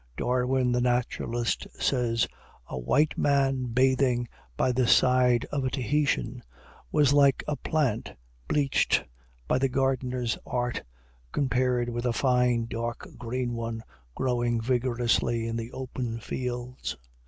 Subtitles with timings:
[0.17, 2.27] Darwin the naturalist says,
[2.65, 4.27] "A white man bathing
[4.57, 6.41] by the side of a Tahitian
[6.91, 8.11] was like a plant
[8.47, 9.03] bleached
[9.47, 10.81] by the gardener's art,
[11.31, 13.83] compared with a fine, dark green one,
[14.15, 16.97] growing vigorously in the open fields."